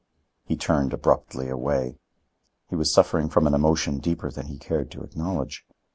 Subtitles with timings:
[0.45, 1.99] He turned abruptly away.
[2.71, 5.63] He was suffering from an emotion deeper than he cared to acknowledge.